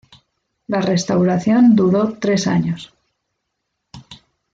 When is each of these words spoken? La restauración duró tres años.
La 0.65 0.81
restauración 0.81 1.75
duró 1.75 2.17
tres 2.17 2.47
años. 2.47 2.91